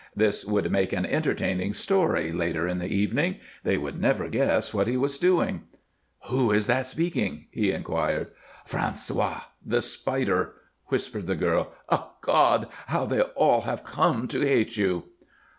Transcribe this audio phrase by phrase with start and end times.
[0.15, 4.87] This would make an entertaining story, later in the evening; they would never guess what
[4.87, 5.65] he was doing.
[6.23, 8.31] "Who is that speaking?" he inquired.
[8.67, 10.53] "François, the Spider,"
[10.87, 11.71] whispered the girl.
[11.91, 12.67] "Eh, God!
[12.87, 15.03] How they all have come to hate you!"